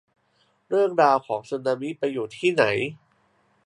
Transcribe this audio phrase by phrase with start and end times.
[0.69, 2.63] เรื่องราวของสึนามิไปอยู่ที่ไหน